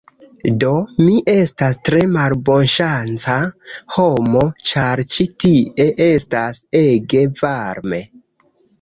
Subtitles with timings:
[0.61, 0.69] Do
[1.07, 3.37] mi estas tre malbonŝanca
[3.99, 4.43] homo,
[4.73, 8.07] ĉar ĉi tie estas ege varme